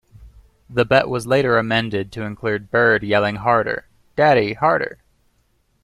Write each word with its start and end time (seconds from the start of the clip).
The 0.67 0.83
bet 0.83 1.09
was 1.09 1.27
later 1.27 1.59
amended 1.59 2.11
to 2.13 2.23
include 2.23 2.71
Bird 2.71 3.03
yelling 3.03 3.35
Harder, 3.35 3.85
Daddy, 4.15 4.53
Harder. 4.53 4.97